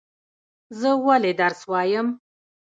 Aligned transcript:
زه 0.79 0.89
ولی 1.05 1.31
درس 1.39 1.59
وایم؟ 1.69 2.07